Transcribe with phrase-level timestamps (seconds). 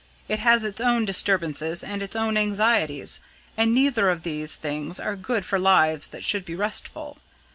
[0.27, 3.19] It has its own disturbances and its own anxieties,
[3.55, 7.19] and neither of these things are good for lives that should be restful.